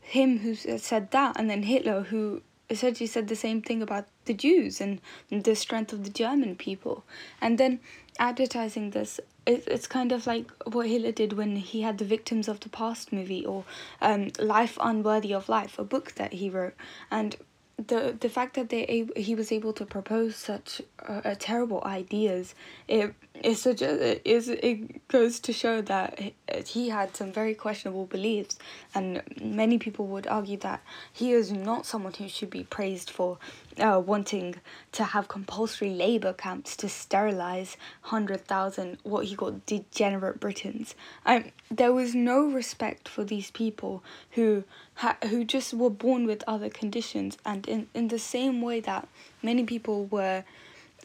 [0.00, 4.34] him who said that and then Hitler who essentially said the same thing about the
[4.34, 7.04] Jews and the strength of the German people.
[7.40, 7.80] And then
[8.18, 12.48] advertising this, it, it's kind of like what Hitler did when he had the Victims
[12.48, 13.64] of the Past movie or
[14.00, 16.74] um, Life Unworthy of Life, a book that he wrote.
[17.10, 17.36] And
[17.76, 22.54] the the fact that they he was able to propose such uh, terrible ideas
[22.88, 26.32] it is such a, is it goes to show that
[26.66, 28.58] he had some very questionable beliefs
[28.94, 30.80] and many people would argue that
[31.12, 33.38] he is not someone who should be praised for
[33.78, 34.54] uh, wanting
[34.92, 40.94] to have compulsory labor camps to sterilize 100,000 what he called degenerate Britons.
[41.26, 44.62] Um, there was no respect for these people who
[44.94, 49.08] ha- who just were born with other conditions and in, in the same way that
[49.42, 50.44] many people were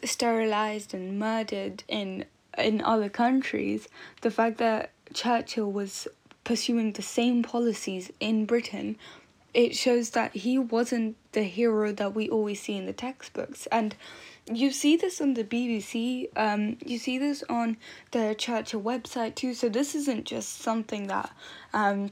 [0.04, 2.24] sterilized and murdered in
[2.58, 3.88] in other countries,
[4.22, 6.08] the fact that Churchill was
[6.42, 8.96] pursuing the same policies in Britain
[9.54, 13.66] it shows that he wasn't the hero that we always see in the textbooks.
[13.72, 13.96] And
[14.52, 17.76] you see this on the BBC um you see this on
[18.10, 19.54] the Churchill website too.
[19.54, 21.30] So this isn't just something that
[21.72, 22.10] um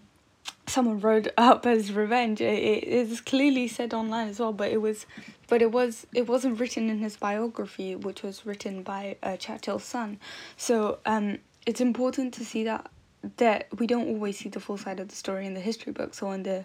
[0.71, 2.41] someone wrote up as revenge.
[2.41, 5.07] It, it is clearly said online as well but it was
[5.49, 9.85] but it was it wasn't written in his biography which was written by uh, Churchill's
[9.85, 10.19] son.
[10.57, 12.91] So um it's important to see that
[13.37, 16.23] that we don't always see the full side of the story in the history books
[16.23, 16.65] or in the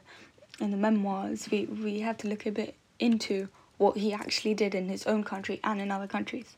[0.60, 3.48] in the memoirs, we, we have to look a bit into
[3.78, 6.56] what he actually did in his own country and in other countries.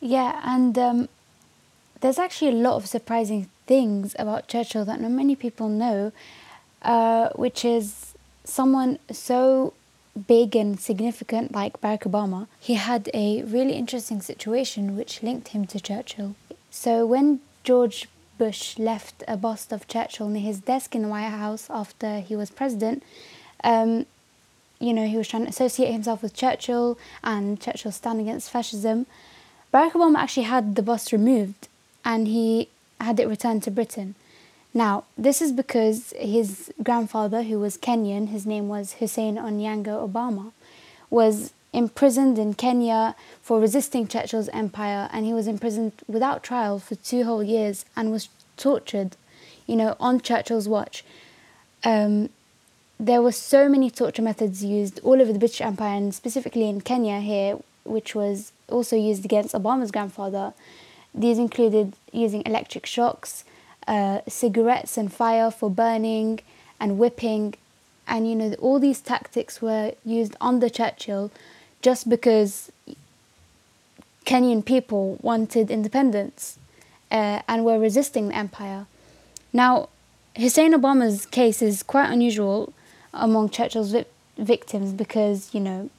[0.00, 1.08] Yeah, and um,
[2.00, 6.12] there's actually a lot of surprising things about Churchill that not many people know,
[6.82, 8.14] uh, which is
[8.44, 9.72] someone so
[10.26, 12.46] big and significant like Barack Obama.
[12.58, 16.34] He had a really interesting situation which linked him to Churchill.
[16.70, 18.08] So when George
[18.38, 22.34] Bush left a bust of Churchill near his desk in the White House after he
[22.34, 23.02] was president,
[23.62, 24.06] um,
[24.78, 29.06] you know, he was trying to associate himself with Churchill and Churchill's stand against fascism.
[29.72, 31.68] Barack Obama actually had the bust removed
[32.04, 32.68] and he
[33.00, 34.14] had it returned to Britain.
[34.72, 40.52] Now, this is because his grandfather, who was Kenyan, his name was Hussein Onyango Obama,
[41.10, 46.94] was imprisoned in Kenya for resisting Churchill's empire, and he was imprisoned without trial for
[46.94, 49.16] two whole years and was tortured,
[49.66, 51.04] you know, on Churchill's watch.
[51.82, 52.28] Um,
[52.98, 56.80] there were so many torture methods used all over the British Empire, and specifically in
[56.80, 60.52] Kenya here, which was also used against Obama's grandfather.
[61.14, 63.44] These included using electric shocks,
[63.90, 66.38] uh, cigarettes and fire for burning
[66.78, 67.54] and whipping.
[68.06, 71.30] And you know, all these tactics were used under Churchill
[71.82, 72.70] just because
[74.24, 76.58] Kenyan people wanted independence
[77.10, 78.86] uh, and were resisting the empire.
[79.52, 79.88] Now,
[80.36, 82.72] Hussein Obama's case is quite unusual
[83.12, 84.04] among Churchill's vi-
[84.38, 85.90] victims because, you know,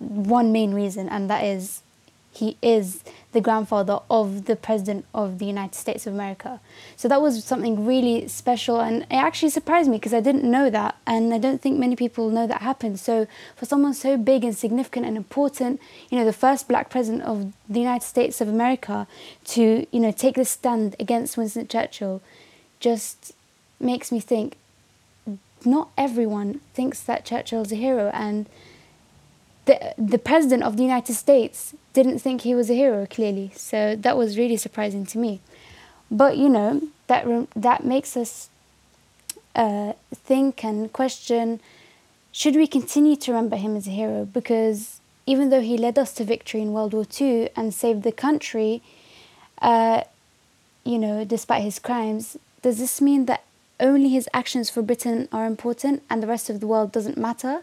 [0.00, 1.82] one main reason, and that is
[2.32, 3.02] he is
[3.32, 6.60] the grandfather of the president of the United States of America.
[6.96, 10.70] So that was something really special, and it actually surprised me because I didn't know
[10.70, 13.00] that, and I don't think many people know that happened.
[13.00, 13.26] So
[13.56, 17.52] for someone so big and significant and important, you know, the first black president of
[17.68, 19.06] the United States of America
[19.46, 22.22] to you know take this stand against Winston Churchill,
[22.80, 23.32] just
[23.80, 24.56] makes me think.
[25.64, 28.46] Not everyone thinks that Churchill's a hero, and
[29.68, 33.52] the the president of the United States didn't think he was a hero clearly.
[33.54, 35.40] So that was really surprising to me.
[36.10, 36.70] But you know
[37.06, 37.22] that
[37.54, 38.48] that makes us
[39.54, 39.92] uh,
[40.28, 41.60] think and question:
[42.32, 44.24] Should we continue to remember him as a hero?
[44.24, 48.16] Because even though he led us to victory in World War II and saved the
[48.26, 48.82] country,
[49.60, 50.00] uh,
[50.84, 53.42] you know, despite his crimes, does this mean that
[53.78, 57.62] only his actions for Britain are important and the rest of the world doesn't matter?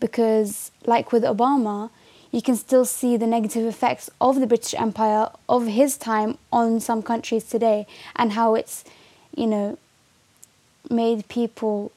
[0.00, 1.90] Because, like with Obama,
[2.32, 6.80] you can still see the negative effects of the British Empire of his time on
[6.80, 7.86] some countries today
[8.16, 8.84] and how it's,
[9.36, 9.78] you know,
[10.88, 11.92] made people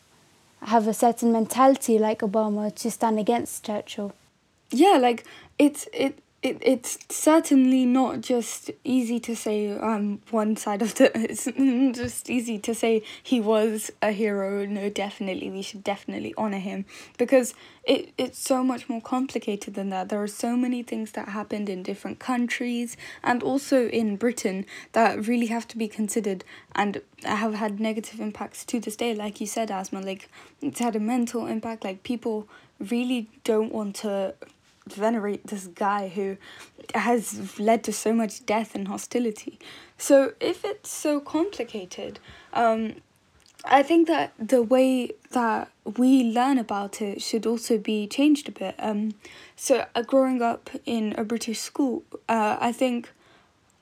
[0.64, 4.14] have a certain mentality like Obama to stand against Churchill.
[4.72, 5.24] Yeah, like
[5.60, 11.10] it's it it, it's certainly not just easy to say um one side of the
[11.18, 11.46] it's
[11.98, 14.66] just easy to say he was a hero.
[14.66, 16.86] No definitely we should definitely honor him.
[17.18, 20.10] Because it it's so much more complicated than that.
[20.10, 25.26] There are so many things that happened in different countries and also in Britain that
[25.26, 26.44] really have to be considered
[26.76, 29.16] and have had negative impacts to this day.
[29.16, 30.30] Like you said Asma like
[30.62, 31.86] it's had a mental impact.
[31.86, 34.34] Like people really don't want to
[34.88, 36.38] venerate this guy who
[36.94, 39.60] has led to so much death and hostility.
[39.98, 42.20] So if it's so complicated,
[42.54, 42.96] um,
[43.66, 48.52] I think that the way that we learn about it should also be changed a
[48.52, 48.76] bit.
[48.78, 49.14] Um,
[49.56, 53.12] so uh, growing up in a British school, uh, I think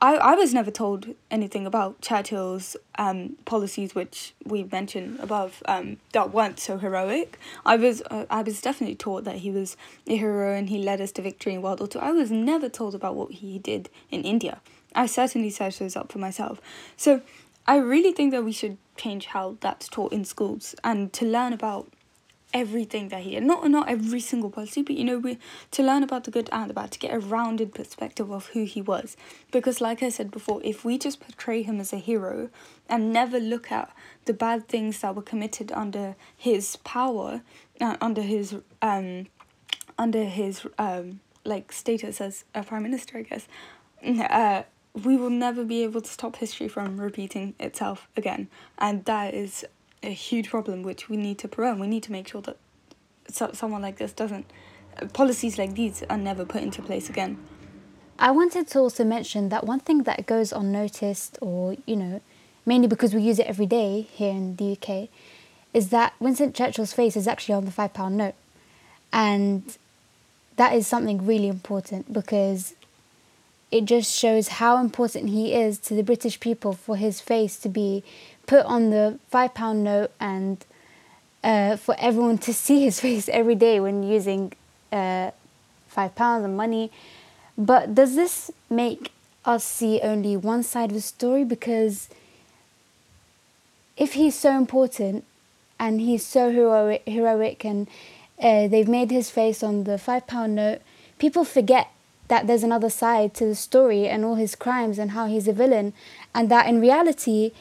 [0.04, 5.98] I, I was never told anything about Churchill's um, policies, which we mentioned above, um,
[6.14, 7.38] that weren't so heroic.
[7.68, 9.78] I was uh, I was definitely taught that he was
[10.08, 12.00] a hero and he led us to victory in World War Two.
[12.00, 14.60] I was never told about what he did in India.
[14.96, 16.60] I certainly searched those up for myself.
[16.98, 17.22] So
[17.68, 21.54] I really think that we should change how that's taught in schools and to learn
[21.54, 21.94] about
[22.54, 23.44] everything that he had.
[23.44, 25.38] Not not every single policy, but you know, we
[25.72, 28.66] to learn about the good and the bad, to get a rounded perspective of who
[28.66, 29.16] he was.
[29.52, 32.50] Because like I said before, if we just portray him as a hero
[32.90, 33.94] and never look at
[34.26, 37.42] the bad things that were committed under his power,
[37.80, 39.28] uh, under his um
[39.98, 43.48] under his um like status as a prime minister, I guess.
[44.04, 44.64] Uh,
[45.04, 49.64] we will never be able to stop history from repeating itself again, and that is
[50.04, 51.80] a huge problem which we need to prevent.
[51.80, 52.58] We need to make sure that
[53.30, 54.46] so, someone like this doesn't,
[55.14, 57.38] policies like these are never put into place again.
[58.20, 62.22] I wanted to also mention that one thing that goes unnoticed, or, you know,
[62.66, 65.10] mainly because we use it every day here in the UK,
[65.74, 68.36] is that Winston Churchill's face is actually on the £5 note.
[69.14, 69.78] And
[70.58, 72.76] that is something really important because
[73.72, 77.70] it just shows how important he is to the British people for his face to
[77.70, 78.04] be
[78.52, 80.66] put on the five pound note and
[81.42, 84.52] uh, for everyone to see his face every day when using
[84.92, 85.32] uh,
[85.88, 86.92] five pounds of money.
[87.58, 89.14] But does this make
[89.46, 92.10] us see only one side of the story because
[93.96, 95.24] if he's so important
[95.80, 97.88] and he's so heroic, heroic and
[98.38, 100.82] uh, they've made his face on the five pound note,
[101.20, 101.88] people forget
[102.28, 105.54] that there's another side to the story and all his crimes and how he's a
[105.54, 105.94] villain,
[106.36, 107.52] and that in reality,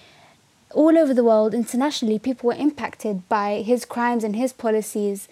[0.72, 5.28] all over the world, internationally, people were impacted by his crimes and his policies.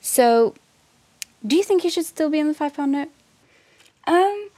[0.00, 0.54] So,
[1.46, 3.10] do you think he should still be on the five pound note?
[4.06, 4.48] Um,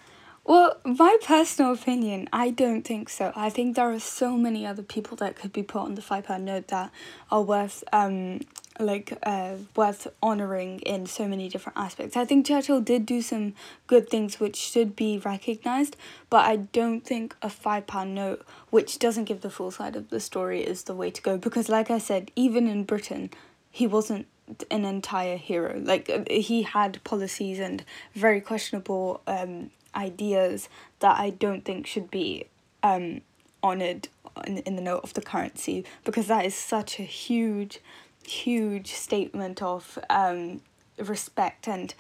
[0.45, 3.33] well, my personal opinion, I don't think so.
[3.35, 6.27] I think there are so many other people that could be put on the five
[6.27, 6.93] pound note that
[7.31, 8.41] are worth um
[8.79, 12.17] like uh worth honoring in so many different aspects.
[12.17, 13.55] I think Churchill did do some
[13.87, 15.97] good things which should be recognized,
[16.31, 20.11] but I don't think a five pound note which doesn't give the full side of
[20.11, 23.31] the story is the way to go because like I said, even in Britain,
[23.71, 24.27] he wasn't
[24.71, 25.81] an entire hero.
[25.83, 30.69] Like uh, he had policies and very questionable um ideas
[31.01, 32.47] that I don't think should be
[32.83, 33.23] um
[33.63, 34.09] honored
[34.47, 37.81] in, in the note of the currency because that is such a huge
[38.27, 40.61] huge statement of um
[40.99, 41.95] respect and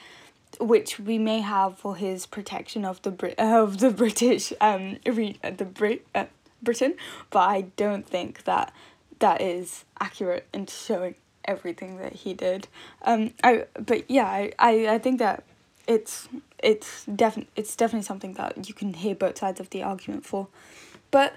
[0.59, 5.39] which we may have for his protection of the Brit of the British um re-
[5.43, 6.27] the Brit uh,
[6.63, 6.95] Britain
[7.31, 8.73] but I don't think that
[9.19, 11.15] that is accurate in showing
[11.45, 12.69] everything that he did.
[13.03, 15.45] Um I but yeah I I, I think that
[15.87, 16.29] it's
[16.63, 20.49] it's definitely it's definitely something that you can hear both sides of the argument for.
[21.11, 21.37] But